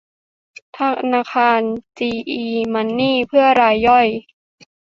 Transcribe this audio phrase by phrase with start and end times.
[0.77, 0.79] ธ
[1.13, 1.61] นาคาร
[1.97, 4.07] จีอี มันนี่ เพื่อรายย่อย